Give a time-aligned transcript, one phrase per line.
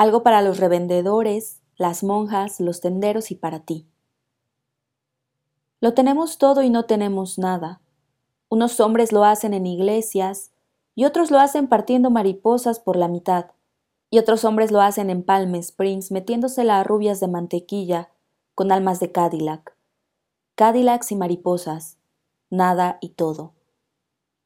[0.00, 3.86] Algo para los revendedores, las monjas, los tenderos y para ti.
[5.78, 7.82] Lo tenemos todo y no tenemos nada.
[8.48, 10.52] Unos hombres lo hacen en iglesias
[10.94, 13.50] y otros lo hacen partiendo mariposas por la mitad.
[14.08, 18.08] Y otros hombres lo hacen en Palm Springs metiéndosela a rubias de mantequilla
[18.54, 19.76] con almas de Cadillac.
[20.54, 21.98] Cadillacs y mariposas,
[22.48, 23.52] nada y todo.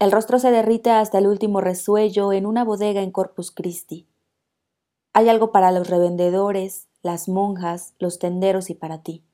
[0.00, 4.09] El rostro se derrite hasta el último resuello en una bodega en Corpus Christi.
[5.15, 9.25] Hay algo para los revendedores, las monjas, los tenderos y para ti.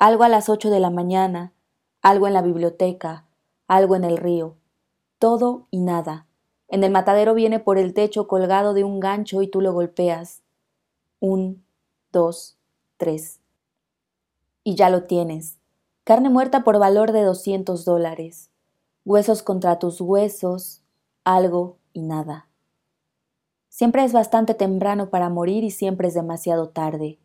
[0.00, 1.52] Algo a las ocho de la mañana,
[2.02, 3.26] algo en la biblioteca,
[3.68, 4.56] algo en el río.
[5.20, 6.26] Todo y nada.
[6.66, 10.42] En el matadero viene por el techo colgado de un gancho y tú lo golpeas.
[11.20, 11.64] Un,
[12.10, 12.58] dos,
[12.96, 13.38] tres.
[14.64, 15.58] Y ya lo tienes.
[16.02, 18.50] Carne muerta por valor de doscientos dólares
[19.04, 20.82] huesos contra tus huesos,
[21.24, 22.49] algo y nada.
[23.80, 27.18] Siempre es bastante temprano para morir y siempre es demasiado tarde.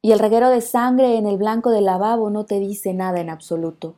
[0.00, 3.28] Y el reguero de sangre en el blanco del lavabo no te dice nada en
[3.28, 3.96] absoluto.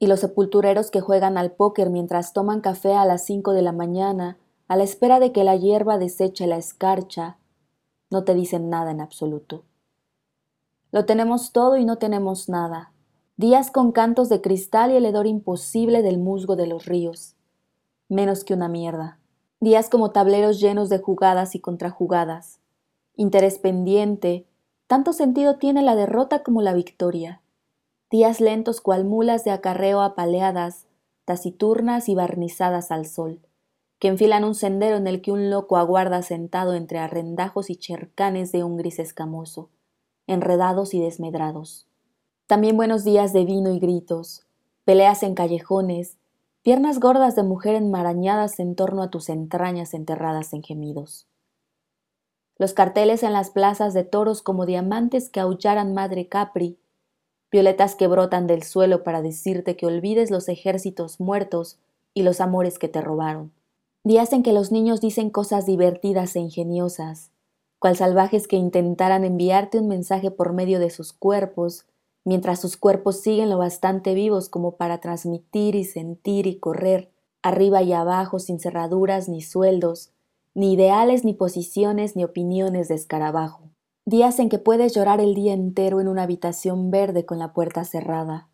[0.00, 3.70] Y los sepultureros que juegan al póker mientras toman café a las cinco de la
[3.70, 7.36] mañana, a la espera de que la hierba deseche la escarcha,
[8.10, 9.62] no te dicen nada en absoluto.
[10.90, 12.90] Lo tenemos todo y no tenemos nada
[13.36, 17.36] días con cantos de cristal y el hedor imposible del musgo de los ríos.
[18.08, 19.20] Menos que una mierda.
[19.64, 22.60] Días como tableros llenos de jugadas y contrajugadas.
[23.16, 24.46] Interés pendiente,
[24.86, 27.40] tanto sentido tiene la derrota como la victoria.
[28.10, 30.86] Días lentos cual mulas de acarreo apaleadas,
[31.24, 33.40] taciturnas y barnizadas al sol,
[33.98, 38.52] que enfilan un sendero en el que un loco aguarda sentado entre arrendajos y chercanes
[38.52, 39.70] de un gris escamoso,
[40.26, 41.86] enredados y desmedrados.
[42.46, 44.44] También buenos días de vino y gritos,
[44.84, 46.18] peleas en callejones,
[46.64, 51.26] piernas gordas de mujer enmarañadas en torno a tus entrañas enterradas en gemidos.
[52.56, 56.78] Los carteles en las plazas de toros como diamantes que aullaran Madre Capri,
[57.52, 61.76] violetas que brotan del suelo para decirte que olvides los ejércitos muertos
[62.14, 63.52] y los amores que te robaron.
[64.02, 67.30] Días en que los niños dicen cosas divertidas e ingeniosas,
[67.78, 71.84] cual salvajes que intentaran enviarte un mensaje por medio de sus cuerpos
[72.24, 77.12] mientras sus cuerpos siguen lo bastante vivos como para transmitir y sentir y correr,
[77.42, 80.12] arriba y abajo sin cerraduras ni sueldos,
[80.54, 83.70] ni ideales ni posiciones ni opiniones de escarabajo.
[84.06, 87.84] Días en que puedes llorar el día entero en una habitación verde con la puerta
[87.84, 88.50] cerrada.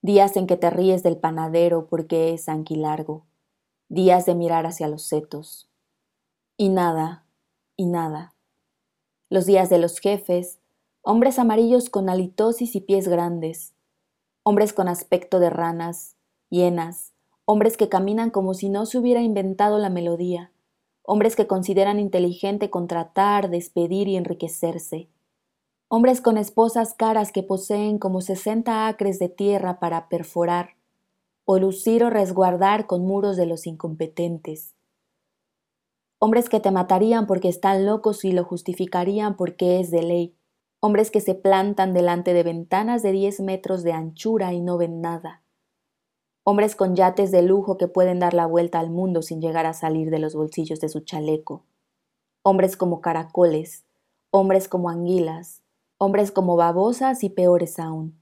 [0.00, 3.26] Días en que te ríes del panadero porque es anquilargo.
[3.88, 5.70] Días de mirar hacia los setos.
[6.56, 7.26] Y nada,
[7.76, 8.34] y nada.
[9.30, 10.58] Los días de los jefes,
[11.10, 13.72] hombres amarillos con halitosis y pies grandes,
[14.42, 16.16] hombres con aspecto de ranas,
[16.50, 17.14] hienas,
[17.46, 20.52] hombres que caminan como si no se hubiera inventado la melodía,
[21.02, 25.08] hombres que consideran inteligente contratar, despedir y enriquecerse,
[25.88, 30.74] hombres con esposas caras que poseen como sesenta acres de tierra para perforar,
[31.46, 34.74] o lucir o resguardar con muros de los incompetentes,
[36.18, 40.37] hombres que te matarían porque están locos y lo justificarían porque es de ley,
[40.80, 45.00] hombres que se plantan delante de ventanas de diez metros de anchura y no ven
[45.00, 45.42] nada,
[46.44, 49.74] hombres con yates de lujo que pueden dar la vuelta al mundo sin llegar a
[49.74, 51.64] salir de los bolsillos de su chaleco,
[52.42, 53.84] hombres como caracoles,
[54.30, 55.62] hombres como anguilas,
[55.98, 58.18] hombres como babosas y peores aún.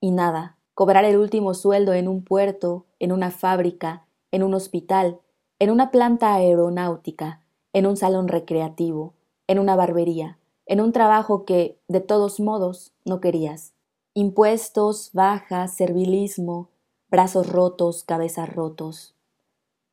[0.00, 5.20] Y nada, cobrar el último sueldo en un puerto, en una fábrica, en un hospital,
[5.58, 7.42] en una planta aeronáutica,
[7.74, 9.12] en un salón recreativo,
[9.46, 10.38] en una barbería,
[10.70, 13.74] en un trabajo que, de todos modos, no querías.
[14.14, 16.70] Impuestos, bajas, servilismo,
[17.10, 19.16] brazos rotos, cabezas rotos.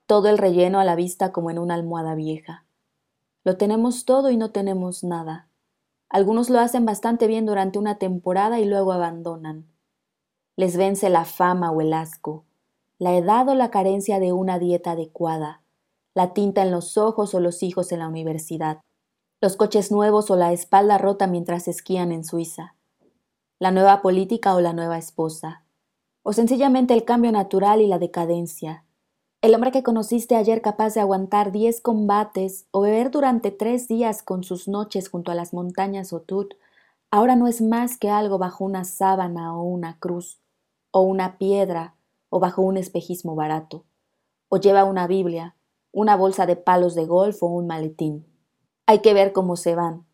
[0.06, 2.64] Todo el relleno a la vista como en una almohada vieja.
[3.44, 5.48] Lo tenemos todo y no tenemos nada.
[6.10, 9.66] Algunos lo hacen bastante bien durante una temporada y luego abandonan.
[10.58, 12.46] Les vence la fama o el asco,
[13.00, 15.64] la edad o la carencia de una dieta adecuada,
[16.14, 18.82] la tinta en los ojos o los hijos en la universidad,
[19.40, 22.76] los coches nuevos o la espalda rota mientras esquían en Suiza,
[23.60, 25.64] la nueva política o la nueva esposa,
[26.24, 28.84] o sencillamente el cambio natural y la decadencia,
[29.44, 34.24] el hombre que conociste ayer capaz de aguantar diez combates o beber durante tres días
[34.24, 36.56] con sus noches junto a las montañas Otut,
[37.12, 40.42] ahora no es más que algo bajo una sábana o una cruz,
[40.90, 41.96] o una piedra,
[42.30, 43.86] o bajo un espejismo barato,
[44.50, 45.56] o lleva una Biblia,
[45.92, 48.26] una bolsa de palos de golf o un maletín.
[48.88, 50.06] Hay que ver cómo se van.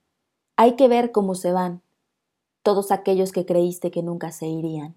[0.57, 1.83] Hay que ver cómo se van
[2.63, 4.95] todos aquellos que creíste que nunca se irían.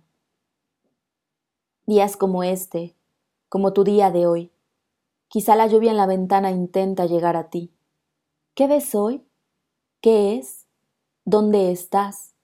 [1.84, 2.94] Días como este,
[3.48, 4.52] como tu día de hoy,
[5.28, 7.70] quizá la lluvia en la ventana intenta llegar a ti.
[8.54, 9.26] ¿Qué ves hoy?
[10.00, 10.66] ¿Qué es?
[11.24, 12.34] ¿Dónde estás?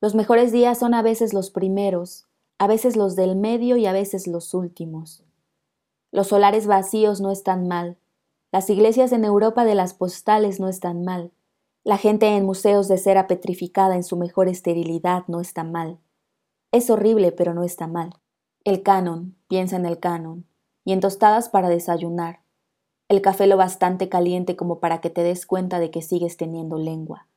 [0.00, 2.26] Los mejores días son a veces los primeros,
[2.58, 5.24] a veces los del medio y a veces los últimos.
[6.10, 7.96] Los solares vacíos no están mal,
[8.52, 11.32] las iglesias en Europa de las postales no están mal,
[11.84, 15.98] la gente en museos de cera petrificada en su mejor esterilidad no está mal.
[16.72, 18.10] Es horrible, pero no está mal.
[18.64, 20.46] El canon, piensa en el canon,
[20.84, 22.40] y en tostadas para desayunar.
[23.08, 26.76] El café lo bastante caliente como para que te des cuenta de que sigues teniendo
[26.76, 27.28] lengua.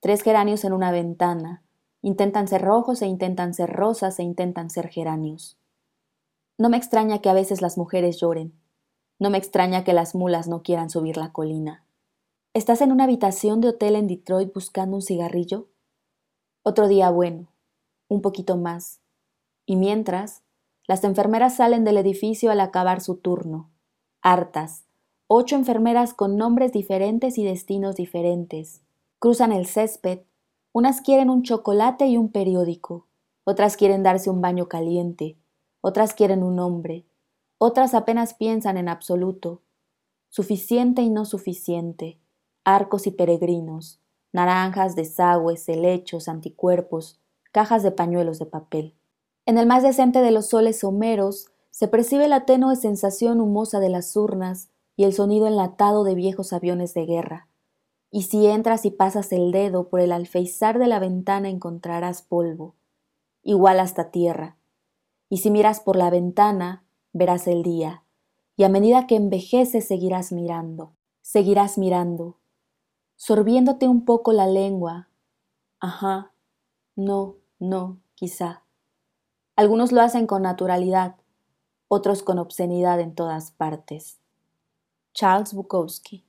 [0.00, 1.62] Tres geranios en una ventana,
[2.06, 5.58] Intentan ser rojos e intentan ser rosas e intentan ser geranios.
[6.56, 8.52] No me extraña que a veces las mujeres lloren.
[9.18, 11.84] No me extraña que las mulas no quieran subir la colina.
[12.54, 15.68] ¿Estás en una habitación de hotel en Detroit buscando un cigarrillo?
[16.62, 17.48] Otro día bueno,
[18.08, 19.00] un poquito más.
[19.64, 20.42] Y mientras,
[20.86, 23.70] las enfermeras salen del edificio al acabar su turno,
[24.22, 24.84] hartas,
[25.26, 28.82] ocho enfermeras con nombres diferentes y destinos diferentes.
[29.18, 30.20] Cruzan el césped
[30.76, 33.06] unas quieren un chocolate y un periódico,
[33.44, 35.38] otras quieren darse un baño caliente,
[35.80, 37.06] otras quieren un hombre,
[37.58, 39.62] otras apenas piensan en absoluto.
[40.28, 42.20] Suficiente y no suficiente,
[42.64, 44.00] arcos y peregrinos,
[44.32, 47.20] naranjas, desagües, helechos, anticuerpos,
[47.52, 48.94] cajas de pañuelos de papel.
[49.46, 53.88] En el más decente de los soles someros se percibe la tenue sensación humosa de
[53.88, 57.48] las urnas y el sonido enlatado de viejos aviones de guerra.
[58.10, 62.74] Y si entras y pasas el dedo por el alfeizar de la ventana encontrarás polvo,
[63.42, 64.56] igual hasta tierra,
[65.28, 66.85] y si miras por la ventana
[67.16, 68.04] verás el día,
[68.56, 70.92] y a medida que envejeces seguirás mirando,
[71.22, 72.36] seguirás mirando,
[73.16, 75.08] sorbiéndote un poco la lengua.
[75.80, 76.32] Ajá,
[76.94, 78.64] no, no, quizá.
[79.56, 81.16] Algunos lo hacen con naturalidad,
[81.88, 84.20] otros con obscenidad en todas partes.
[85.14, 86.26] Charles Bukowski